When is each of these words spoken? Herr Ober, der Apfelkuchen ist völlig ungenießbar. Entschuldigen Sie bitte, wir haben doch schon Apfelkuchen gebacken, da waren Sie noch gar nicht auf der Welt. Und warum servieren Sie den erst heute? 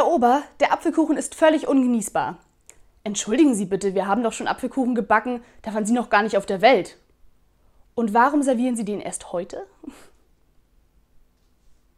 Herr 0.00 0.10
Ober, 0.10 0.44
der 0.60 0.72
Apfelkuchen 0.72 1.18
ist 1.18 1.34
völlig 1.34 1.68
ungenießbar. 1.68 2.38
Entschuldigen 3.04 3.54
Sie 3.54 3.66
bitte, 3.66 3.94
wir 3.94 4.06
haben 4.06 4.22
doch 4.22 4.32
schon 4.32 4.48
Apfelkuchen 4.48 4.94
gebacken, 4.94 5.42
da 5.60 5.74
waren 5.74 5.84
Sie 5.84 5.92
noch 5.92 6.08
gar 6.08 6.22
nicht 6.22 6.38
auf 6.38 6.46
der 6.46 6.62
Welt. 6.62 6.96
Und 7.94 8.14
warum 8.14 8.42
servieren 8.42 8.76
Sie 8.76 8.86
den 8.86 9.02
erst 9.02 9.34
heute? 9.34 9.66